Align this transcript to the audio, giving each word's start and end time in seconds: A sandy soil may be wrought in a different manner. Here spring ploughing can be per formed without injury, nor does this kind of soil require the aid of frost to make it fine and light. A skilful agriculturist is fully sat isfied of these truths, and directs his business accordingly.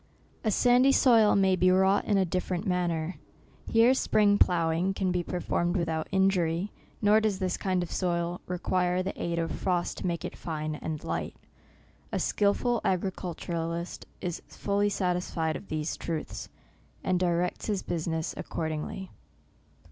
A 0.43 0.49
sandy 0.49 0.91
soil 0.91 1.35
may 1.35 1.55
be 1.55 1.69
wrought 1.69 2.05
in 2.05 2.17
a 2.17 2.25
different 2.25 2.65
manner. 2.65 3.17
Here 3.67 3.93
spring 3.93 4.39
ploughing 4.39 4.95
can 4.95 5.11
be 5.11 5.21
per 5.21 5.39
formed 5.39 5.77
without 5.77 6.07
injury, 6.11 6.71
nor 7.03 7.19
does 7.21 7.37
this 7.37 7.55
kind 7.55 7.83
of 7.83 7.91
soil 7.91 8.41
require 8.47 9.03
the 9.03 9.13
aid 9.21 9.37
of 9.37 9.51
frost 9.51 9.99
to 9.99 10.07
make 10.07 10.25
it 10.25 10.35
fine 10.35 10.73
and 10.73 11.03
light. 11.03 11.35
A 12.11 12.17
skilful 12.17 12.81
agriculturist 12.83 14.07
is 14.21 14.41
fully 14.47 14.89
sat 14.89 15.15
isfied 15.17 15.53
of 15.55 15.67
these 15.67 15.95
truths, 15.97 16.49
and 17.03 17.19
directs 17.19 17.67
his 17.67 17.83
business 17.83 18.33
accordingly. 18.35 19.11